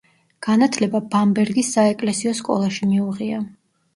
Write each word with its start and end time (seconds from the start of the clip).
განათლება 0.45 1.01
ბამბერგის 1.15 1.69
საეკლესიო 1.77 2.33
სკოლაში 2.39 2.91
მიუღია. 2.95 3.45